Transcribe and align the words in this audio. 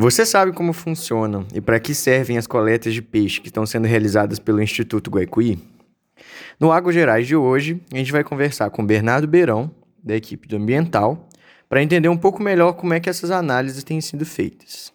Você 0.00 0.24
sabe 0.24 0.52
como 0.52 0.72
funcionam 0.72 1.44
e 1.52 1.60
para 1.60 1.80
que 1.80 1.92
servem 1.92 2.38
as 2.38 2.46
coletas 2.46 2.94
de 2.94 3.02
peixe 3.02 3.40
que 3.40 3.48
estão 3.48 3.66
sendo 3.66 3.88
realizadas 3.88 4.38
pelo 4.38 4.62
Instituto 4.62 5.10
Guaicuí? 5.10 5.58
No 6.60 6.70
Águas 6.70 6.94
Gerais 6.94 7.26
de 7.26 7.34
hoje, 7.34 7.82
a 7.92 7.96
gente 7.96 8.12
vai 8.12 8.22
conversar 8.22 8.70
com 8.70 8.86
Bernardo 8.86 9.26
Beirão, 9.26 9.68
da 10.00 10.14
equipe 10.14 10.46
do 10.46 10.54
Ambiental, 10.54 11.28
para 11.68 11.82
entender 11.82 12.08
um 12.08 12.16
pouco 12.16 12.40
melhor 12.40 12.74
como 12.74 12.94
é 12.94 13.00
que 13.00 13.10
essas 13.10 13.32
análises 13.32 13.82
têm 13.82 14.00
sido 14.00 14.24
feitas. 14.24 14.92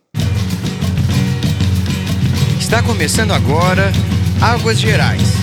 Está 2.58 2.82
começando 2.82 3.34
agora 3.34 3.92
Águas 4.42 4.80
Gerais, 4.80 5.34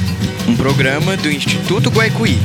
um 0.48 0.56
programa 0.56 1.18
do 1.18 1.30
Instituto 1.30 1.90
Guaicuí. 1.90 2.38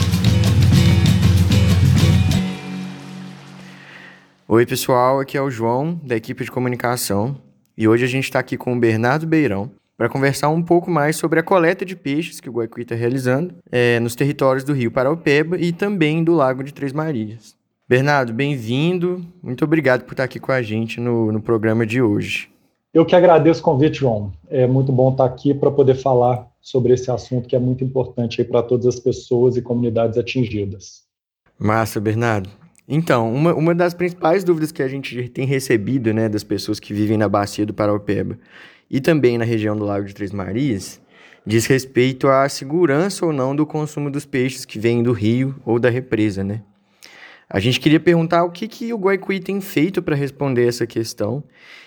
Oi, 4.55 4.65
pessoal, 4.65 5.19
aqui 5.19 5.37
é 5.37 5.41
o 5.41 5.51
João, 5.51 5.99
da 6.01 6.15
equipe 6.15 6.41
de 6.41 6.49
comunicação, 6.49 7.35
e 7.77 7.89
hoje 7.89 8.05
a 8.05 8.07
gente 8.07 8.23
está 8.23 8.39
aqui 8.39 8.55
com 8.55 8.73
o 8.73 8.79
Bernardo 8.79 9.27
Beirão 9.27 9.69
para 9.97 10.07
conversar 10.07 10.47
um 10.47 10.63
pouco 10.63 10.89
mais 10.89 11.17
sobre 11.17 11.41
a 11.41 11.43
coleta 11.43 11.83
de 11.83 11.93
peixes 11.93 12.39
que 12.39 12.49
o 12.49 12.53
Guaicuí 12.53 12.83
está 12.83 12.95
realizando 12.95 13.53
é, 13.69 13.99
nos 13.99 14.15
territórios 14.15 14.63
do 14.63 14.71
Rio 14.71 14.89
Paraupeba 14.89 15.59
e 15.59 15.73
também 15.73 16.23
do 16.23 16.33
Lago 16.33 16.63
de 16.63 16.73
Três 16.73 16.93
Marias. 16.93 17.53
Bernardo, 17.85 18.31
bem-vindo, 18.31 19.25
muito 19.43 19.65
obrigado 19.65 20.05
por 20.05 20.13
estar 20.13 20.23
aqui 20.23 20.39
com 20.39 20.53
a 20.53 20.61
gente 20.61 21.01
no, 21.01 21.33
no 21.33 21.41
programa 21.41 21.85
de 21.85 22.01
hoje. 22.01 22.49
Eu 22.93 23.05
que 23.05 23.13
agradeço 23.13 23.59
o 23.59 23.63
convite, 23.63 23.99
João. 23.99 24.31
É 24.47 24.65
muito 24.65 24.89
bom 24.89 25.11
estar 25.11 25.25
aqui 25.25 25.53
para 25.53 25.69
poder 25.69 25.95
falar 25.95 26.47
sobre 26.61 26.93
esse 26.93 27.11
assunto 27.11 27.45
que 27.45 27.57
é 27.57 27.59
muito 27.59 27.83
importante 27.83 28.41
para 28.45 28.63
todas 28.63 28.85
as 28.85 29.01
pessoas 29.01 29.57
e 29.57 29.61
comunidades 29.61 30.17
atingidas. 30.17 31.03
Massa, 31.59 31.99
Bernardo. 31.99 32.49
Então, 32.87 33.33
uma, 33.33 33.53
uma 33.53 33.73
das 33.73 33.93
principais 33.93 34.43
dúvidas 34.43 34.71
que 34.71 34.83
a 34.83 34.87
gente 34.87 35.27
tem 35.29 35.45
recebido, 35.45 36.13
né, 36.13 36.29
das 36.29 36.43
pessoas 36.43 36.79
que 36.79 36.93
vivem 36.93 37.17
na 37.17 37.27
bacia 37.27 37.65
do 37.65 37.73
Paraupeba 37.73 38.37
e 38.89 39.01
também 39.01 39.37
na 39.37 39.45
região 39.45 39.75
do 39.75 39.83
Lago 39.83 40.05
de 40.05 40.13
Três 40.13 40.31
Marias, 40.31 41.01
diz 41.45 41.65
respeito 41.65 42.27
à 42.27 42.47
segurança 42.47 43.25
ou 43.25 43.33
não 43.33 43.55
do 43.55 43.65
consumo 43.65 44.11
dos 44.11 44.25
peixes 44.25 44.65
que 44.65 44.77
vêm 44.77 45.01
do 45.01 45.11
rio 45.11 45.55
ou 45.65 45.79
da 45.79 45.89
represa, 45.89 46.43
né? 46.43 46.61
A 47.49 47.59
gente 47.59 47.79
queria 47.79 47.99
perguntar 47.99 48.43
o 48.43 48.51
que, 48.51 48.67
que 48.67 48.91
o 48.91 48.97
Guaicuí 48.97 49.39
tem 49.39 49.61
feito 49.61 50.01
para 50.01 50.15
responder 50.15 50.67
essa 50.67 50.87
questão 50.87 51.43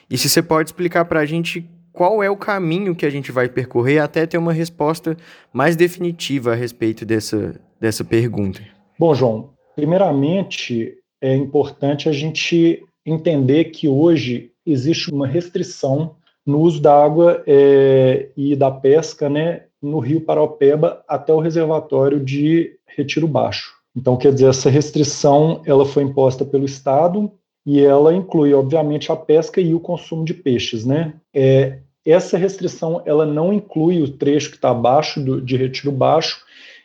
e 0.08 0.16
se 0.16 0.28
você 0.28 0.40
pode 0.40 0.68
explicar 0.68 1.04
para 1.04 1.20
a 1.20 1.26
gente 1.26 1.68
qual 1.92 2.22
é 2.22 2.30
o 2.30 2.36
caminho 2.36 2.94
que 2.94 3.04
a 3.04 3.10
gente 3.10 3.32
vai 3.32 3.48
percorrer 3.48 3.98
até 3.98 4.24
ter 4.24 4.38
uma 4.38 4.52
resposta 4.52 5.16
mais 5.52 5.74
definitiva 5.74 6.52
a 6.52 6.54
respeito 6.54 7.04
dessa, 7.04 7.60
dessa 7.80 8.04
pergunta. 8.04 8.62
Bom, 8.96 9.12
João, 9.14 9.50
Primeiramente, 9.78 10.98
é 11.20 11.36
importante 11.36 12.08
a 12.08 12.12
gente 12.12 12.84
entender 13.06 13.66
que 13.66 13.86
hoje 13.86 14.50
existe 14.66 15.08
uma 15.08 15.24
restrição 15.24 16.16
no 16.44 16.58
uso 16.62 16.82
da 16.82 16.92
água 16.92 17.44
é, 17.46 18.28
e 18.36 18.56
da 18.56 18.72
pesca 18.72 19.28
né, 19.28 19.66
no 19.80 20.00
rio 20.00 20.20
Paraupeba 20.20 21.04
até 21.06 21.32
o 21.32 21.38
reservatório 21.38 22.18
de 22.18 22.72
Retiro 22.88 23.28
Baixo. 23.28 23.72
Então, 23.94 24.16
quer 24.16 24.32
dizer, 24.32 24.48
essa 24.48 24.68
restrição 24.68 25.62
ela 25.64 25.86
foi 25.86 26.02
imposta 26.02 26.44
pelo 26.44 26.64
Estado 26.64 27.30
e 27.64 27.80
ela 27.80 28.12
inclui, 28.12 28.52
obviamente, 28.52 29.12
a 29.12 29.16
pesca 29.16 29.60
e 29.60 29.72
o 29.74 29.78
consumo 29.78 30.24
de 30.24 30.34
peixes. 30.34 30.84
Né? 30.84 31.14
É, 31.32 31.78
essa 32.04 32.36
restrição 32.36 33.00
ela 33.06 33.24
não 33.24 33.52
inclui 33.52 34.02
o 34.02 34.10
trecho 34.10 34.50
que 34.50 34.56
está 34.56 34.70
abaixo 34.70 35.24
do, 35.24 35.40
de 35.40 35.56
Retiro 35.56 35.92
Baixo 35.92 36.40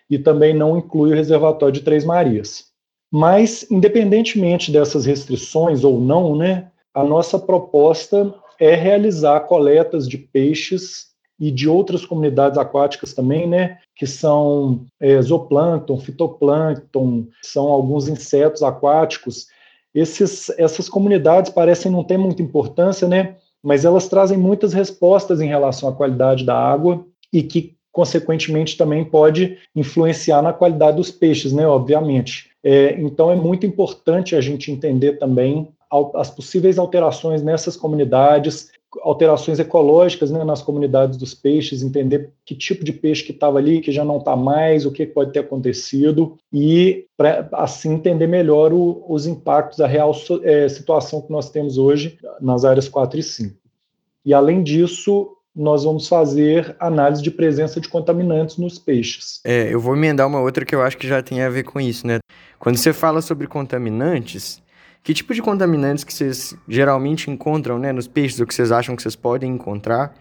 e 0.08 0.20
também 0.20 0.54
não 0.54 0.78
inclui 0.78 1.12
o 1.12 1.16
reservatório 1.16 1.74
de 1.74 1.82
Três 1.82 2.06
Marias. 2.06 2.72
Mas, 3.16 3.64
independentemente 3.70 4.72
dessas 4.72 5.06
restrições 5.06 5.84
ou 5.84 6.02
não, 6.02 6.36
né, 6.36 6.72
a 6.92 7.04
nossa 7.04 7.38
proposta 7.38 8.34
é 8.60 8.74
realizar 8.74 9.42
coletas 9.42 10.10
de 10.10 10.18
peixes 10.18 11.10
e 11.40 11.52
de 11.52 11.70
outras 11.70 12.08
comunidades 12.08 12.58
aquáticas 12.58 13.14
também, 13.14 13.48
né, 13.48 13.78
que 13.96 14.08
são 14.08 14.88
é, 15.00 15.22
zooplâncton, 15.22 16.00
fitoplâncton, 16.00 17.28
são 17.44 17.68
alguns 17.68 18.08
insetos 18.08 18.64
aquáticos. 18.64 19.46
Esses, 19.94 20.50
essas 20.58 20.90
comunidades 20.90 21.52
parecem 21.52 21.92
não 21.92 22.04
ter 22.04 22.18
muita 22.18 22.42
importância, 22.42 23.08
né, 23.08 23.36
mas 23.62 23.86
elas 23.86 24.08
trazem 24.08 24.40
muitas 24.40 24.74
respostas 24.74 25.40
em 25.40 25.48
relação 25.48 25.88
à 25.88 25.94
qualidade 25.94 26.44
da 26.44 26.58
água 26.58 27.06
e 27.32 27.44
que, 27.44 27.76
consequentemente, 27.92 28.76
também 28.76 29.06
pode 29.06 29.60
influenciar 29.76 30.42
na 30.42 30.52
qualidade 30.52 30.98
dos 30.98 31.12
peixes, 31.12 31.54
né, 31.54 31.68
obviamente. 31.68 32.53
É, 32.64 33.00
então, 33.00 33.30
é 33.30 33.36
muito 33.36 33.66
importante 33.66 34.36
a 34.36 34.42
gente 34.42 34.72
entender 34.72 35.14
também 35.14 35.68
as 36.16 36.30
possíveis 36.32 36.80
alterações 36.80 37.44
nessas 37.44 37.78
comunidades, 37.78 38.72
alterações 39.02 39.60
ecológicas 39.60 40.32
né, 40.32 40.44
nas 40.44 40.62
comunidades 40.62 41.18
dos 41.18 41.34
peixes, 41.34 41.84
entender 41.84 42.32
que 42.46 42.56
tipo 42.56 42.84
de 42.84 42.92
peixe 42.92 43.24
que 43.24 43.32
estava 43.32 43.58
ali, 43.60 43.80
que 43.80 43.92
já 43.92 44.04
não 44.04 44.18
está 44.18 44.36
mais, 44.36 44.86
o 44.86 44.92
que 44.92 45.06
pode 45.06 45.32
ter 45.32 45.40
acontecido, 45.40 46.36
e 46.52 47.06
para 47.16 47.48
assim 47.54 47.94
entender 47.94 48.28
melhor 48.28 48.74
o, 48.74 49.06
os 49.08 49.28
impactos, 49.28 49.80
a 49.82 49.88
real 49.88 50.16
é, 50.44 50.68
situação 50.68 51.22
que 51.22 51.32
nós 51.32 51.50
temos 51.50 51.78
hoje 51.78 52.18
nas 52.42 52.66
áreas 52.66 52.88
4 52.88 53.20
e 53.20 53.24
5. 53.24 53.56
E 54.26 54.34
além 54.34 54.64
disso, 54.64 55.36
nós 55.56 55.84
vamos 55.84 56.08
fazer 56.08 56.76
análise 56.80 57.22
de 57.22 57.30
presença 57.30 57.80
de 57.80 57.88
contaminantes 57.88 58.58
nos 58.58 58.80
peixes. 58.80 59.40
É, 59.44 59.72
eu 59.72 59.80
vou 59.80 59.96
emendar 59.96 60.28
uma 60.28 60.42
outra 60.42 60.66
que 60.66 60.74
eu 60.74 60.82
acho 60.82 60.98
que 60.98 61.08
já 61.08 61.22
tem 61.22 61.42
a 61.42 61.50
ver 61.50 61.64
com 61.64 61.80
isso, 61.80 62.08
né? 62.08 62.20
Quando 62.64 62.78
você 62.78 62.94
fala 62.94 63.22
sobre 63.22 63.46
contaminantes, 63.46 64.64
que 65.04 65.14
tipo 65.14 65.34
de 65.34 65.42
contaminantes 65.42 66.06
que 66.06 66.14
vocês 66.14 66.56
geralmente 66.66 67.30
encontram 67.30 67.78
né, 67.78 67.92
nos 67.92 68.08
peixes, 68.08 68.40
ou 68.40 68.48
que 68.48 68.56
vocês 68.56 68.72
acham 68.72 68.96
que 68.96 69.02
vocês 69.02 69.18
podem 69.18 69.52
encontrar? 69.52 70.16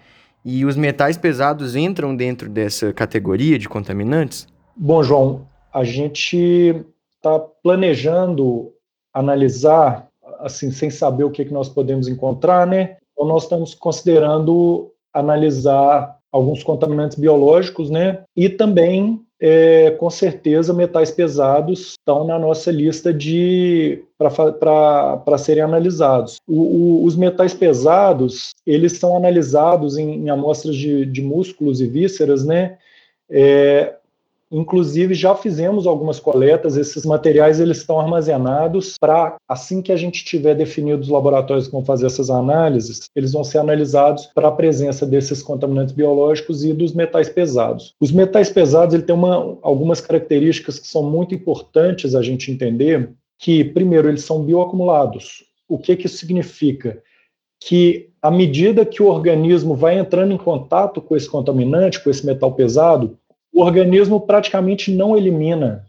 E 0.44 0.64
os 0.64 0.74
metais 0.74 1.16
pesados 1.16 1.76
entram 1.76 2.16
dentro 2.16 2.48
dessa 2.48 2.92
categoria 2.92 3.60
de 3.60 3.68
contaminantes? 3.68 4.48
Bom, 4.74 5.04
João, 5.04 5.46
a 5.72 5.84
gente 5.84 6.84
está 7.14 7.38
planejando 7.38 8.72
analisar, 9.14 10.08
assim, 10.40 10.72
sem 10.72 10.90
saber 10.90 11.22
o 11.22 11.30
que, 11.30 11.44
que 11.44 11.52
nós 11.52 11.68
podemos 11.68 12.08
encontrar, 12.08 12.66
né? 12.66 12.96
Então, 13.12 13.24
nós 13.24 13.44
estamos 13.44 13.72
considerando 13.72 14.90
analisar 15.14 16.18
alguns 16.32 16.64
contaminantes 16.64 17.16
biológicos, 17.16 17.88
né? 17.88 18.24
E 18.34 18.48
também, 18.48 19.20
é, 19.44 19.90
com 19.90 20.08
certeza, 20.08 20.72
metais 20.72 21.10
pesados 21.10 21.96
estão 21.98 22.24
na 22.24 22.38
nossa 22.38 22.70
lista 22.70 23.12
de 23.12 24.04
para 24.16 25.36
serem 25.36 25.64
analisados. 25.64 26.36
O, 26.46 26.60
o, 26.60 27.04
os 27.04 27.16
metais 27.16 27.52
pesados 27.52 28.50
eles 28.64 28.92
são 28.92 29.16
analisados 29.16 29.98
em, 29.98 30.26
em 30.26 30.30
amostras 30.30 30.76
de, 30.76 31.04
de, 31.04 31.20
músculos 31.20 31.80
e 31.80 31.88
vísceras, 31.88 32.44
né? 32.46 32.78
É, 33.28 33.96
Inclusive 34.52 35.14
já 35.14 35.34
fizemos 35.34 35.86
algumas 35.86 36.20
coletas, 36.20 36.76
esses 36.76 37.06
materiais 37.06 37.58
eles 37.58 37.78
estão 37.78 37.98
armazenados 37.98 38.98
para 39.00 39.36
assim 39.48 39.80
que 39.80 39.90
a 39.90 39.96
gente 39.96 40.22
tiver 40.24 40.54
definido 40.54 41.00
os 41.00 41.08
laboratórios 41.08 41.66
que 41.66 41.72
vão 41.72 41.84
fazer 41.84 42.04
essas 42.04 42.28
análises, 42.28 43.08
eles 43.16 43.32
vão 43.32 43.42
ser 43.42 43.58
analisados 43.58 44.26
para 44.26 44.48
a 44.48 44.52
presença 44.52 45.06
desses 45.06 45.42
contaminantes 45.42 45.94
biológicos 45.94 46.62
e 46.64 46.74
dos 46.74 46.92
metais 46.92 47.30
pesados. 47.30 47.94
Os 47.98 48.12
metais 48.12 48.50
pesados 48.50 48.94
ele 48.94 49.04
tem 49.04 49.14
uma, 49.14 49.58
algumas 49.62 50.02
características 50.02 50.78
que 50.78 50.86
são 50.86 51.02
muito 51.02 51.34
importantes 51.34 52.14
a 52.14 52.20
gente 52.20 52.52
entender, 52.52 53.10
que 53.38 53.64
primeiro 53.64 54.08
eles 54.08 54.22
são 54.22 54.42
bioacumulados. 54.42 55.44
O 55.66 55.78
que 55.78 55.96
que 55.96 56.06
isso 56.06 56.18
significa? 56.18 57.02
Que 57.58 58.12
à 58.22 58.30
medida 58.30 58.86
que 58.86 59.02
o 59.02 59.08
organismo 59.08 59.74
vai 59.74 59.98
entrando 59.98 60.32
em 60.32 60.38
contato 60.38 61.02
com 61.02 61.16
esse 61.16 61.28
contaminante, 61.28 62.02
com 62.02 62.08
esse 62.08 62.24
metal 62.24 62.52
pesado, 62.52 63.18
o 63.52 63.62
organismo 63.62 64.20
praticamente 64.20 64.92
não 64.92 65.16
elimina 65.16 65.86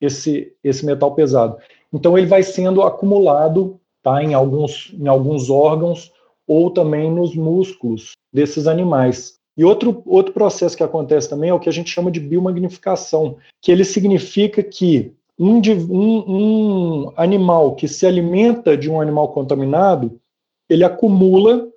esse, 0.00 0.52
esse 0.62 0.84
metal 0.84 1.14
pesado. 1.14 1.56
Então 1.92 2.16
ele 2.16 2.26
vai 2.26 2.42
sendo 2.42 2.82
acumulado 2.82 3.80
tá, 4.02 4.22
em, 4.22 4.34
alguns, 4.34 4.92
em 4.98 5.08
alguns 5.08 5.48
órgãos 5.48 6.12
ou 6.46 6.70
também 6.70 7.10
nos 7.10 7.34
músculos 7.34 8.12
desses 8.32 8.66
animais. 8.66 9.38
E 9.56 9.64
outro, 9.64 10.02
outro 10.04 10.34
processo 10.34 10.76
que 10.76 10.82
acontece 10.82 11.28
também 11.28 11.50
é 11.50 11.54
o 11.54 11.58
que 11.58 11.68
a 11.68 11.72
gente 11.72 11.90
chama 11.90 12.10
de 12.10 12.20
biomagnificação, 12.20 13.38
que 13.62 13.72
ele 13.72 13.84
significa 13.84 14.62
que 14.62 15.14
um, 15.38 15.60
um, 15.90 16.24
um 16.28 17.12
animal 17.16 17.74
que 17.74 17.88
se 17.88 18.06
alimenta 18.06 18.76
de 18.76 18.90
um 18.90 19.00
animal 19.00 19.32
contaminado, 19.32 20.20
ele 20.68 20.84
acumula 20.84 21.68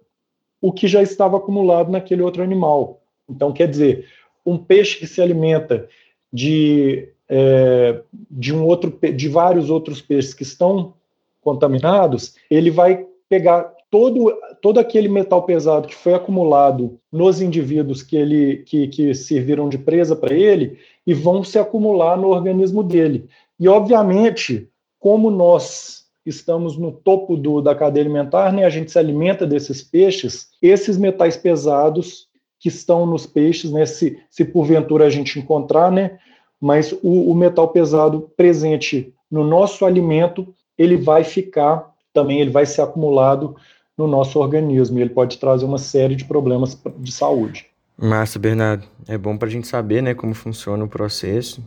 o 0.62 0.74
que 0.74 0.88
já 0.88 1.02
estava 1.02 1.38
acumulado 1.38 1.90
naquele 1.90 2.22
outro 2.22 2.44
animal. 2.44 3.02
Então, 3.30 3.54
quer 3.54 3.68
dizer, 3.68 4.08
um 4.50 4.58
peixe 4.58 4.98
que 4.98 5.08
se 5.08 5.22
alimenta 5.22 5.88
de, 6.32 7.10
é, 7.28 8.02
de, 8.30 8.54
um 8.54 8.64
outro, 8.66 8.98
de 9.14 9.28
vários 9.28 9.70
outros 9.70 10.02
peixes 10.02 10.34
que 10.34 10.44
estão 10.44 10.94
contaminados, 11.42 12.36
ele 12.50 12.70
vai 12.70 13.06
pegar 13.28 13.74
todo, 13.90 14.34
todo 14.62 14.80
aquele 14.80 15.08
metal 15.08 15.44
pesado 15.44 15.88
que 15.88 15.96
foi 15.96 16.14
acumulado 16.14 17.00
nos 17.12 17.42
indivíduos 17.42 18.04
que, 18.04 18.16
ele, 18.16 18.58
que, 18.58 18.88
que 18.88 19.14
serviram 19.14 19.70
de 19.70 19.78
presa 19.78 20.16
para 20.16 20.34
ele 20.34 20.78
e 21.06 21.14
vão 21.14 21.44
se 21.44 21.58
acumular 21.58 22.18
no 22.18 22.30
organismo 22.30 22.84
dele. 22.84 23.28
E, 23.60 23.68
obviamente, 23.68 24.70
como 25.00 25.32
nós 25.32 26.00
estamos 26.26 26.78
no 26.78 26.92
topo 26.92 27.36
do, 27.36 27.62
da 27.62 27.74
cadeia 27.74 28.04
alimentar, 28.04 28.54
né? 28.54 28.64
a 28.64 28.70
gente 28.70 28.92
se 28.92 29.00
alimenta 29.00 29.46
desses 29.48 29.82
peixes, 29.82 30.50
esses 30.62 30.98
metais 30.98 31.36
pesados 31.36 32.29
que 32.60 32.68
estão 32.68 33.06
nos 33.06 33.26
peixes, 33.26 33.72
né? 33.72 33.86
se, 33.86 34.20
se 34.30 34.44
porventura 34.46 35.06
a 35.06 35.10
gente 35.10 35.40
encontrar, 35.40 35.92
né? 35.92 36.20
mas 36.60 36.92
o, 37.02 37.32
o 37.32 37.36
metal 37.36 37.70
pesado 37.70 38.30
presente 38.36 39.14
no 39.32 39.44
nosso 39.44 39.86
alimento, 39.86 40.54
ele 40.78 40.98
vai 40.98 41.24
ficar 41.24 41.90
também, 42.14 42.42
ele 42.42 42.50
vai 42.50 42.66
ser 42.66 42.82
acumulado 42.82 43.56
no 44.00 44.08
nosso 44.08 44.40
organismo 44.40 44.98
ele 44.98 45.10
pode 45.10 45.38
trazer 45.38 45.66
uma 45.66 45.78
série 45.78 46.16
de 46.16 46.24
problemas 46.24 46.82
de 46.98 47.12
saúde. 47.12 47.68
Massa, 47.98 48.40
Bernardo. 48.40 48.88
É 49.06 49.18
bom 49.18 49.38
para 49.38 49.50
a 49.50 49.52
gente 49.52 49.68
saber 49.68 50.02
né, 50.02 50.14
como 50.14 50.34
funciona 50.34 50.82
o 50.82 50.88
processo. 50.88 51.62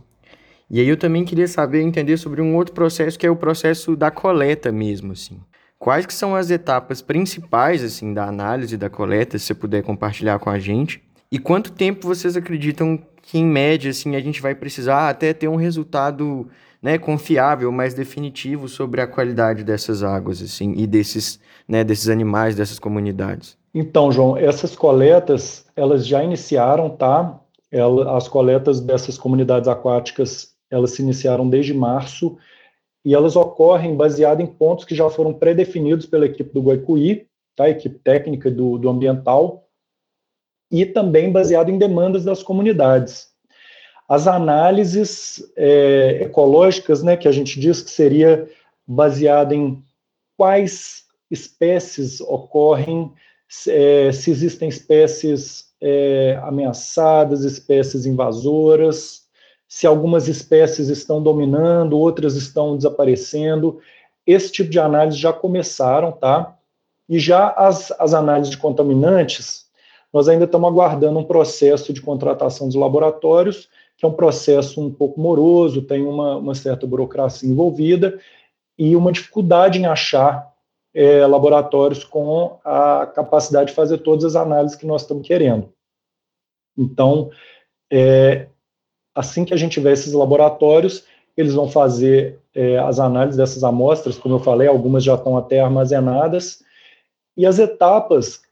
E 0.71 0.81
aí 0.81 0.89
eu 0.89 0.97
também 0.97 1.27
queria 1.27 1.47
saber, 1.47 1.83
entender 1.83 2.17
sobre 2.17 2.41
um 2.41 2.57
outro 2.57 2.75
processo 2.75 3.19
que 3.19 3.27
é 3.27 3.31
o 3.31 3.37
processo 3.37 3.95
da 3.95 4.11
coleta 4.11 4.73
mesmo, 4.73 5.13
assim. 5.13 5.39
Quais 5.83 6.07
que 6.07 6.15
são 6.15 6.37
as 6.37 6.49
etapas 6.49 7.03
principais, 7.03 7.83
assim, 7.83 8.15
da 8.15 8.25
análise 8.29 8.77
da 8.77 8.89
coleta, 8.89 9.37
se 9.37 9.47
você 9.47 9.53
puder 9.53 9.83
compartilhar 9.83 10.39
com 10.39 10.49
a 10.49 10.57
gente? 10.57 11.03
E 11.29 11.41
quanto 11.41 11.73
tempo 11.73 12.07
vocês 12.07 12.37
acreditam 12.37 12.97
que, 13.21 13.37
em 13.37 13.45
média, 13.45 13.91
assim, 13.91 14.15
a 14.15 14.21
gente 14.21 14.41
vai 14.41 14.55
precisar 14.55 15.09
até 15.09 15.33
ter 15.33 15.49
um 15.49 15.57
resultado 15.57 16.47
né, 16.81 16.99
confiável, 16.99 17.73
mais 17.73 17.95
definitivo 17.95 18.69
sobre 18.69 19.01
a 19.01 19.09
qualidade 19.09 19.65
dessas 19.65 20.05
águas, 20.05 20.41
assim, 20.41 20.73
e 20.77 20.87
desses, 20.87 21.41
né, 21.67 21.83
desses 21.83 22.09
animais, 22.09 22.55
dessas 22.55 22.79
comunidades? 22.79 23.59
Então, 23.75 24.13
João, 24.13 24.37
essas 24.37 24.77
coletas, 24.77 25.67
elas 25.75 26.07
já 26.07 26.23
iniciaram, 26.23 26.91
tá? 26.91 27.41
Ela, 27.73 28.17
as 28.17 28.29
coletas 28.29 28.79
dessas 28.79 29.19
comunidades 29.19 29.67
aquáticas, 29.67 30.53
elas 30.71 30.93
se 30.93 31.03
iniciaram 31.03 31.49
desde 31.49 31.75
março, 31.75 32.39
e 33.05 33.15
elas 33.15 33.37
ocorrem 33.37 33.97
baseadas 33.97 34.45
em 34.45 34.51
pontos 34.51 34.85
que 34.85 34.95
já 34.95 35.09
foram 35.11 35.35
pré-definidos 35.35 36.07
pela 36.07 36.27
equipe 36.27 36.53
do 36.53 36.63
Guaicuí, 36.63 37.27
tá? 37.57 37.69
Equipe 37.69 37.99
técnica 37.99 38.51
do, 38.51 38.79
do 38.79 38.89
ambiental, 38.89 39.69
e 40.71 40.87
também 40.87 41.31
baseado 41.31 41.69
em 41.69 41.79
demandas 41.79 42.25
das 42.25 42.43
comunidades. 42.43 43.29
As 44.09 44.27
análises 44.27 45.43
é, 45.57 46.23
ecológicas, 46.23 47.03
né, 47.03 47.17
que 47.17 47.29
a 47.29 47.33
gente 47.33 47.61
diz 47.61 47.83
que 47.83 47.91
seria 47.91 48.49
baseada 48.87 49.55
em 49.55 49.83
quais 50.37 51.05
espécies 51.31 52.21
ocorrem, 52.21 53.13
é, 53.69 54.11
se 54.13 54.31
existem 54.31 54.69
espécies 54.69 55.73
é, 55.81 56.39
ameaçadas, 56.43 57.45
espécies 57.45 58.07
invasoras, 58.07 59.22
se 59.73 59.87
algumas 59.87 60.29
espécies 60.29 60.91
estão 60.91 61.23
dominando, 61.23 61.99
outras 61.99 62.37
estão 62.37 62.77
desaparecendo. 62.77 63.81
Esse 64.27 64.53
tipo 64.53 64.69
de 64.69 64.79
análise 64.79 65.17
já 65.17 65.33
começaram, 65.33 66.13
tá? 66.13 66.55
E 67.09 67.19
já 67.19 67.49
as, 67.49 67.91
as 67.99 68.13
análises 68.13 68.51
de 68.51 68.59
contaminantes, 68.59 69.65
nós 70.13 70.29
ainda 70.29 70.45
estamos 70.45 70.69
aguardando 70.69 71.19
um 71.19 71.25
processo 71.25 71.91
de 71.91 72.03
contratação 72.03 72.67
dos 72.67 72.77
laboratórios 72.77 73.71
que 73.97 74.05
é 74.05 74.09
um 74.09 74.13
processo 74.13 74.79
um 74.79 74.93
pouco 74.93 75.19
moroso, 75.19 75.81
tem 75.81 76.03
uma, 76.03 76.37
uma 76.37 76.55
certa 76.55 76.87
burocracia 76.87 77.49
envolvida 77.49 78.21
e 78.79 78.95
uma 78.95 79.11
dificuldade 79.11 79.79
em 79.79 79.87
achar 79.87 80.53
é, 80.95 81.27
laboratórios 81.27 82.05
com 82.05 82.59
a 82.63 83.07
capacidade 83.07 83.71
de 83.71 83.75
fazer 83.75 83.99
todas 83.99 84.27
as 84.27 84.37
análises 84.37 84.77
que 84.77 84.87
nós 84.87 85.01
estamos 85.01 85.27
querendo. 85.27 85.73
Então, 86.77 87.31
é, 87.91 88.49
assim 89.15 89.45
que 89.45 89.55
a 89.55 89.57
gente 89.57 89.73
tiver 89.73 89.93
esses 89.93 90.13
laboratórios, 90.13 91.05
eles 91.37 91.55
vão 91.55 91.69
fazer 91.69 92.39
é, 92.55 92.79
as 92.79 92.99
análises 92.99 93.37
dessas 93.37 93.65
amostras, 93.65 94.19
como 94.19 94.35
eu 94.35 94.41
falei, 94.41 94.69
algumas 94.69 95.03
já 95.05 95.15
estão 95.15 95.37
até 95.37 95.61
armazenadas, 95.61 96.63
e 97.37 97.47
as 97.47 97.59
etapas 97.59 98.43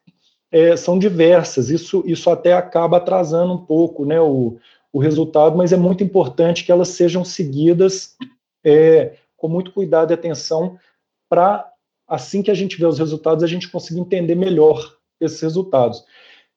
é, 0.51 0.77
são 0.77 0.99
diversas, 0.99 1.71
isso, 1.71 2.03
isso 2.07 2.31
até 2.31 2.53
acaba 2.53 2.97
atrasando 2.97 3.53
um 3.53 3.65
pouco 3.65 4.05
né, 4.05 4.21
o, 4.21 4.59
o 4.93 4.99
resultado, 4.99 5.57
mas 5.57 5.73
é 5.73 5.77
muito 5.77 6.03
importante 6.03 6.65
que 6.65 6.73
elas 6.73 6.89
sejam 6.89 7.25
seguidas 7.25 8.17
é, 8.65 9.15
com 9.37 9.49
muito 9.49 9.73
cuidado 9.73 10.11
e 10.11 10.15
atenção 10.15 10.79
para, 11.29 11.71
assim 12.09 12.43
que 12.43 12.51
a 12.51 12.55
gente 12.55 12.77
vê 12.79 12.87
os 12.87 12.99
resultados, 12.99 13.45
a 13.45 13.47
gente 13.47 13.71
conseguir 13.71 14.01
entender 14.01 14.35
melhor 14.35 14.97
esses 15.21 15.41
resultados. 15.41 16.05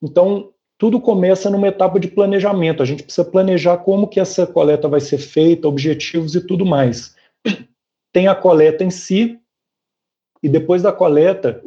Então, 0.02 0.53
tudo 0.84 1.00
começa 1.00 1.50
numa 1.50 1.70
etapa 1.70 1.98
de 1.98 2.10
planejamento. 2.10 2.84
A 2.84 2.86
gente 2.86 3.04
precisa 3.04 3.24
planejar 3.24 3.78
como 3.78 4.06
que 4.06 4.20
essa 4.20 4.46
coleta 4.46 4.86
vai 4.86 5.00
ser 5.00 5.18
feita, 5.18 5.66
objetivos 5.66 6.36
e 6.36 6.46
tudo 6.46 6.66
mais. 6.66 7.16
Tem 8.12 8.28
a 8.28 8.36
coleta 8.36 8.84
em 8.84 8.90
si, 8.90 9.40
e 10.44 10.50
depois 10.50 10.82
da 10.82 10.92
coleta, 10.92 11.64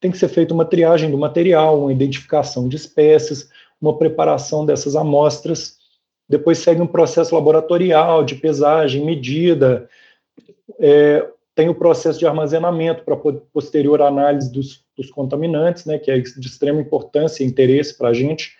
tem 0.00 0.12
que 0.12 0.16
ser 0.16 0.28
feita 0.28 0.54
uma 0.54 0.64
triagem 0.64 1.10
do 1.10 1.18
material, 1.18 1.80
uma 1.80 1.92
identificação 1.92 2.68
de 2.68 2.76
espécies, 2.76 3.50
uma 3.80 3.98
preparação 3.98 4.64
dessas 4.64 4.94
amostras 4.94 5.82
depois 6.28 6.58
segue 6.58 6.80
um 6.80 6.86
processo 6.86 7.34
laboratorial 7.34 8.24
de 8.24 8.36
pesagem, 8.36 9.04
medida, 9.04 9.88
é, 10.78 11.28
tem 11.54 11.68
o 11.68 11.74
processo 11.74 12.18
de 12.18 12.26
armazenamento 12.26 13.04
para 13.04 13.16
posterior 13.52 14.00
análise 14.00 14.50
dos, 14.50 14.84
dos, 14.96 15.10
contaminantes, 15.10 15.84
né, 15.84 15.98
que 15.98 16.10
é 16.10 16.18
de 16.18 16.46
extrema 16.46 16.80
importância 16.80 17.44
e 17.44 17.46
interesse 17.46 17.96
para 17.96 18.08
a 18.08 18.14
gente. 18.14 18.56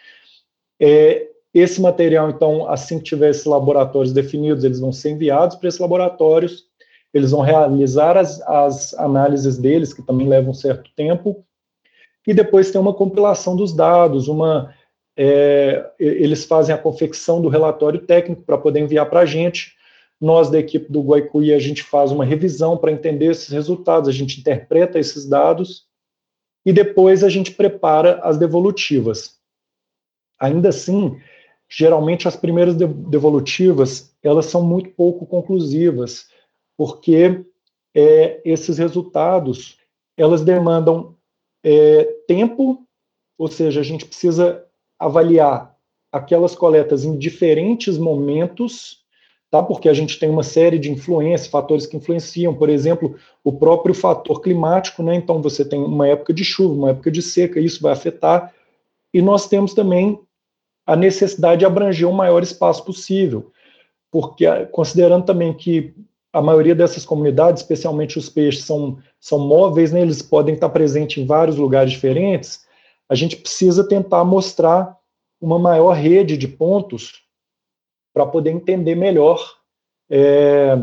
É, 0.81 1.29
esse 1.55 1.81
material, 1.81 2.31
então, 2.31 2.69
assim 2.69 2.99
que 2.99 3.05
tiver 3.05 3.31
esses 3.31 3.45
laboratórios 3.45 4.13
definidos, 4.13 4.65
eles 4.65 4.81
vão 4.81 4.93
ser 4.93 5.11
enviados 5.11 5.57
para 5.57 5.69
esses 5.69 5.81
laboratórios, 5.81 6.65
eles 7.13 7.31
vão 7.31 7.41
realizar 7.41 8.17
as, 8.17 8.41
as 8.43 8.95
análises 8.95 9.59
deles, 9.59 9.93
que 9.93 10.03
também 10.03 10.29
levam 10.29 10.51
um 10.51 10.55
certo 10.55 10.91
tempo, 10.97 11.45
e 12.27 12.33
depois 12.33 12.71
tem 12.71 12.81
uma 12.81 12.95
compilação 12.95 13.57
dos 13.57 13.75
dados, 13.75 14.29
uma 14.29 14.75
é, 15.17 15.91
eles 15.99 16.45
fazem 16.45 16.75
a 16.75 16.79
confecção 16.79 17.43
do 17.43 17.49
relatório 17.49 18.01
técnico 18.01 18.43
para 18.43 18.57
poder 18.57 18.81
enviar 18.81 19.09
para 19.09 19.21
a 19.21 19.27
gente. 19.27 19.77
Nós, 20.23 20.49
da 20.49 20.61
equipe 20.61 20.93
do 20.93 21.03
Guaicuí, 21.03 21.53
a 21.53 21.59
gente 21.59 21.83
faz 21.83 22.13
uma 22.13 22.25
revisão 22.25 22.79
para 22.79 22.93
entender 22.93 23.33
esses 23.33 23.49
resultados, 23.49 24.09
a 24.09 24.13
gente 24.13 24.39
interpreta 24.39 24.97
esses 24.97 25.29
dados 25.29 25.89
e 26.65 26.73
depois 26.73 27.25
a 27.25 27.29
gente 27.29 27.51
prepara 27.51 28.21
as 28.23 28.39
devolutivas. 28.39 29.41
Ainda 30.39 30.69
assim, 30.69 31.21
geralmente 31.69 32.29
as 32.29 32.37
primeiras 32.37 32.77
devolutivas 32.77 34.15
elas 34.23 34.47
são 34.47 34.63
muito 34.63 34.91
pouco 34.91 35.27
conclusivas, 35.27 36.29
porque 36.77 37.45
é, 37.93 38.41
esses 38.45 38.79
resultados 38.79 39.77
elas 40.17 40.43
demandam 40.43 41.17
é, 41.65 42.05
tempo, 42.29 42.87
ou 43.37 43.49
seja, 43.49 43.81
a 43.81 43.83
gente 43.83 44.07
precisa 44.07 44.65
avaliar 45.01 45.77
aquelas 46.13 46.55
coletas 46.55 47.05
em 47.05 47.19
diferentes 47.19 47.99
momentos, 47.99 49.02
tá? 49.53 49.63
Porque 49.63 49.87
a 49.87 49.93
gente 49.93 50.19
tem 50.19 50.31
uma 50.31 50.43
série 50.43 50.79
de 50.79 50.91
influências, 50.91 51.47
fatores 51.47 51.85
que 51.85 51.95
influenciam, 51.95 52.55
por 52.55 52.71
exemplo, 52.71 53.17
o 53.45 53.53
próprio 53.53 53.95
fator 53.95 54.41
climático, 54.41 55.03
né? 55.03 55.15
Então 55.15 55.43
você 55.43 55.63
tem 55.63 55.79
uma 55.79 56.09
época 56.09 56.33
de 56.33 56.43
chuva, 56.43 56.73
uma 56.73 56.91
época 56.91 57.11
de 57.11 57.21
seca, 57.21 57.61
isso 57.61 57.83
vai 57.83 57.93
afetar. 57.93 58.51
E 59.13 59.21
nós 59.21 59.47
temos 59.47 59.75
também 59.75 60.19
a 60.87 60.97
necessidade 60.97 61.59
de 61.59 61.67
abranger 61.67 62.09
o 62.09 62.15
maior 62.15 62.43
espaço 62.43 62.83
possível, 62.83 63.53
porque 64.11 64.47
considerando 64.73 65.27
também 65.27 65.53
que 65.53 65.95
a 66.33 66.41
maioria 66.41 66.75
dessas 66.75 67.05
comunidades, 67.05 67.61
especialmente 67.61 68.19
os 68.19 68.31
peixes, 68.31 68.65
são, 68.65 68.97
são 69.21 69.39
móveis, 69.39 69.93
né, 69.93 70.01
eles 70.01 70.23
podem 70.23 70.55
estar 70.55 70.71
presentes 70.71 71.23
em 71.23 71.27
vários 71.27 71.59
lugares 71.59 71.93
diferentes, 71.93 72.65
a 73.07 73.15
gente 73.15 73.37
precisa 73.37 73.87
tentar 73.87 74.25
mostrar 74.25 74.97
uma 75.39 75.59
maior 75.59 75.93
rede 75.93 76.39
de 76.39 76.49
pontos 76.49 77.23
para 78.13 78.27
poder 78.27 78.51
entender 78.51 78.95
melhor 78.95 79.57
é, 80.11 80.79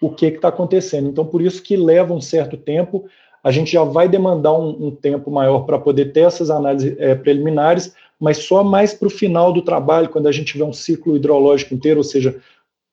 o 0.00 0.10
que 0.10 0.26
está 0.26 0.48
acontecendo. 0.48 1.08
Então, 1.08 1.24
por 1.24 1.40
isso 1.40 1.62
que 1.62 1.76
leva 1.76 2.12
um 2.12 2.20
certo 2.20 2.56
tempo, 2.56 3.06
a 3.42 3.50
gente 3.50 3.72
já 3.72 3.84
vai 3.84 4.08
demandar 4.08 4.52
um, 4.52 4.86
um 4.86 4.90
tempo 4.90 5.30
maior 5.30 5.60
para 5.60 5.78
poder 5.78 6.12
ter 6.12 6.20
essas 6.20 6.50
análises 6.50 6.94
é, 6.98 7.14
preliminares, 7.14 7.94
mas 8.18 8.38
só 8.38 8.62
mais 8.62 8.94
para 8.94 9.08
o 9.08 9.10
final 9.10 9.52
do 9.52 9.62
trabalho, 9.62 10.08
quando 10.08 10.28
a 10.28 10.32
gente 10.32 10.52
tiver 10.52 10.64
um 10.64 10.72
ciclo 10.72 11.16
hidrológico 11.16 11.74
inteiro, 11.74 11.98
ou 11.98 12.04
seja, 12.04 12.40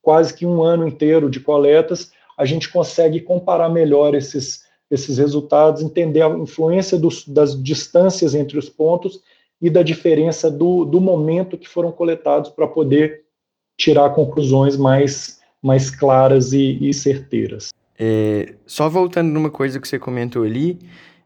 quase 0.01 0.33
que 0.33 0.45
um 0.45 0.63
ano 0.63 0.87
inteiro 0.87 1.29
de 1.29 1.39
coletas, 1.39 2.11
a 2.37 2.45
gente 2.45 2.71
consegue 2.71 3.21
comparar 3.21 3.69
melhor 3.69 4.15
esses, 4.15 4.63
esses 4.89 5.17
resultados, 5.17 5.81
entender 5.81 6.21
a 6.21 6.29
influência 6.29 6.97
dos, 6.97 7.27
das 7.27 7.61
distâncias 7.61 8.33
entre 8.33 8.57
os 8.57 8.67
pontos 8.67 9.21
e 9.61 9.69
da 9.69 9.83
diferença 9.83 10.49
do, 10.49 10.85
do 10.85 10.99
momento 10.99 11.57
que 11.57 11.69
foram 11.69 11.91
coletados 11.91 12.49
para 12.49 12.67
poder 12.67 13.23
tirar 13.77 14.09
conclusões 14.11 14.77
mais, 14.77 15.39
mais 15.61 15.89
claras 15.89 16.53
e, 16.53 16.77
e 16.81 16.93
certeiras. 16.93 17.69
É, 17.97 18.55
só 18.65 18.89
voltando 18.89 19.29
numa 19.31 19.49
coisa 19.49 19.79
que 19.79 19.87
você 19.87 19.99
comentou 19.99 20.43
ali, 20.43 20.79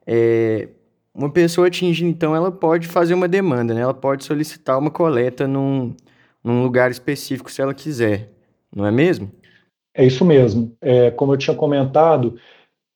é, 0.05 0.67
uma 1.13 1.29
pessoa 1.29 1.67
atingindo, 1.67 2.09
então, 2.09 2.35
ela 2.35 2.51
pode 2.51 2.87
fazer 2.87 3.13
uma 3.13 3.27
demanda, 3.27 3.73
né? 3.73 3.81
Ela 3.81 3.93
pode 3.93 4.25
solicitar 4.25 4.77
uma 4.77 4.91
coleta 4.91 5.47
num, 5.47 5.95
num 6.43 6.61
lugar 6.61 6.91
específico 6.91 7.49
se 7.49 7.61
ela 7.61 7.73
quiser, 7.73 8.29
não 8.75 8.85
é 8.85 8.91
mesmo? 8.91 9.31
É 9.93 10.05
isso 10.05 10.25
mesmo. 10.25 10.75
É, 10.81 11.09
como 11.11 11.33
eu 11.33 11.37
tinha 11.37 11.55
comentado, 11.55 12.35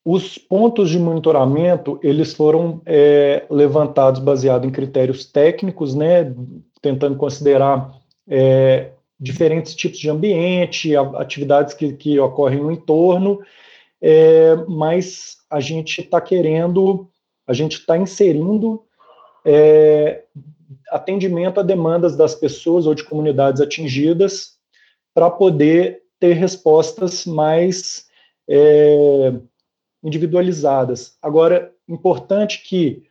os 0.04 0.36
pontos 0.36 0.90
de 0.90 0.98
monitoramento 0.98 1.98
eles 2.02 2.34
foram 2.34 2.82
é, 2.84 3.46
levantados 3.48 4.20
baseado 4.20 4.66
em 4.66 4.70
critérios 4.70 5.24
técnicos, 5.24 5.94
né, 5.94 6.34
tentando 6.82 7.16
considerar 7.16 7.90
é, 8.28 8.90
diferentes 9.20 9.74
tipos 9.74 9.98
de 9.98 10.08
ambiente, 10.08 10.96
atividades 10.96 11.74
que, 11.74 11.92
que 11.92 12.18
ocorrem 12.18 12.60
no 12.60 12.72
entorno, 12.72 13.40
é, 14.00 14.56
mas 14.66 15.36
a 15.50 15.60
gente 15.60 16.00
está 16.00 16.20
querendo, 16.20 17.08
a 17.46 17.52
gente 17.52 17.74
está 17.74 17.98
inserindo 17.98 18.82
é, 19.44 20.24
atendimento 20.90 21.60
a 21.60 21.62
demandas 21.62 22.16
das 22.16 22.34
pessoas 22.34 22.86
ou 22.86 22.94
de 22.94 23.04
comunidades 23.04 23.60
atingidas 23.60 24.58
para 25.12 25.30
poder 25.30 26.02
ter 26.18 26.32
respostas 26.34 27.26
mais 27.26 28.06
é, 28.48 29.34
individualizadas. 30.02 31.18
Agora, 31.20 31.74
importante 31.86 32.62
que, 32.62 33.02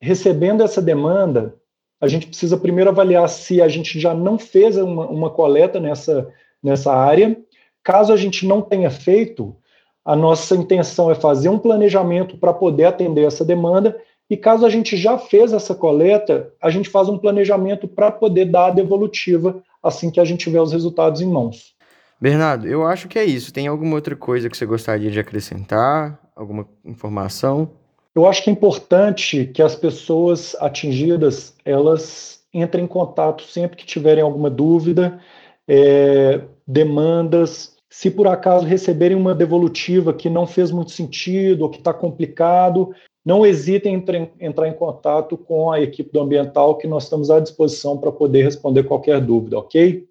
recebendo 0.00 0.62
essa 0.62 0.82
demanda, 0.82 1.54
a 2.00 2.06
gente 2.06 2.26
precisa 2.26 2.56
primeiro 2.56 2.90
avaliar 2.90 3.28
se 3.28 3.60
a 3.60 3.68
gente 3.68 3.98
já 3.98 4.14
não 4.14 4.38
fez 4.38 4.76
uma, 4.76 5.06
uma 5.06 5.30
coleta 5.30 5.80
nessa, 5.80 6.28
nessa 6.62 6.92
área. 6.92 7.36
Caso 7.82 8.12
a 8.12 8.16
gente 8.16 8.46
não 8.46 8.60
tenha 8.60 8.90
feito, 8.90 9.56
a 10.04 10.14
nossa 10.14 10.54
intenção 10.54 11.10
é 11.10 11.14
fazer 11.14 11.48
um 11.48 11.58
planejamento 11.58 12.36
para 12.36 12.52
poder 12.52 12.84
atender 12.84 13.26
essa 13.26 13.44
demanda. 13.44 13.96
E 14.30 14.36
caso 14.36 14.64
a 14.64 14.70
gente 14.70 14.96
já 14.96 15.18
fez 15.18 15.52
essa 15.52 15.74
coleta, 15.74 16.52
a 16.62 16.70
gente 16.70 16.88
faz 16.88 17.08
um 17.08 17.18
planejamento 17.18 17.88
para 17.88 18.10
poder 18.10 18.46
dar 18.46 18.66
a 18.66 18.70
devolutiva 18.70 19.62
assim 19.82 20.10
que 20.10 20.20
a 20.20 20.24
gente 20.24 20.40
tiver 20.44 20.60
os 20.60 20.72
resultados 20.72 21.20
em 21.20 21.26
mãos. 21.26 21.74
Bernardo, 22.20 22.66
eu 22.66 22.84
acho 22.84 23.08
que 23.08 23.18
é 23.18 23.24
isso. 23.24 23.52
Tem 23.52 23.66
alguma 23.66 23.94
outra 23.94 24.14
coisa 24.14 24.50
que 24.50 24.56
você 24.56 24.66
gostaria 24.66 25.10
de 25.10 25.20
acrescentar? 25.20 26.18
Alguma 26.36 26.68
informação? 26.84 27.70
Eu 28.18 28.26
acho 28.26 28.42
que 28.42 28.50
é 28.50 28.52
importante 28.52 29.46
que 29.46 29.62
as 29.62 29.76
pessoas 29.76 30.56
atingidas 30.58 31.54
elas 31.64 32.40
entrem 32.52 32.84
em 32.84 32.88
contato 32.88 33.44
sempre 33.44 33.76
que 33.76 33.86
tiverem 33.86 34.24
alguma 34.24 34.50
dúvida, 34.50 35.20
é, 35.68 36.40
demandas. 36.66 37.76
Se 37.88 38.10
por 38.10 38.26
acaso 38.26 38.66
receberem 38.66 39.16
uma 39.16 39.36
devolutiva 39.36 40.12
que 40.12 40.28
não 40.28 40.48
fez 40.48 40.72
muito 40.72 40.90
sentido 40.90 41.62
ou 41.62 41.70
que 41.70 41.78
está 41.78 41.94
complicado, 41.94 42.92
não 43.24 43.46
hesitem 43.46 43.94
em 43.94 44.30
entrar 44.40 44.66
em 44.66 44.72
contato 44.72 45.36
com 45.36 45.70
a 45.70 45.80
equipe 45.80 46.12
do 46.12 46.20
ambiental, 46.20 46.76
que 46.76 46.88
nós 46.88 47.04
estamos 47.04 47.30
à 47.30 47.38
disposição 47.38 47.98
para 47.98 48.10
poder 48.10 48.42
responder 48.42 48.82
qualquer 48.82 49.20
dúvida, 49.20 49.58
ok? 49.58 50.08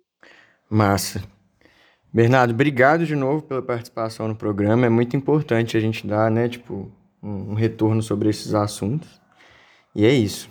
Massa. 0.70 1.22
Bernardo, 2.14 2.54
obrigado 2.54 3.06
de 3.06 3.18
novo 3.18 3.42
pela 3.42 3.62
participação 3.62 4.30
no 4.30 4.36
programa. 4.36 4.86
É 4.86 4.90
muito 4.90 5.18
importante 5.18 5.76
a 5.76 5.80
gente 5.82 6.08
dar, 6.08 6.32
né, 6.32 6.48
tipo, 6.48 6.90
um, 7.22 7.54
retorno 7.54 8.02
sobre 8.02 8.30
esses 8.30 8.54
assuntos. 8.54 9.10
E 9.96 10.06
é 10.06 10.12
isso. 10.12 10.50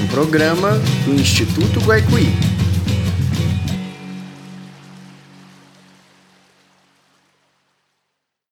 um 0.00 0.06
programa 0.06 0.78
do 1.04 1.14
Instituto 1.14 1.80
Guaicuí. 1.80 2.47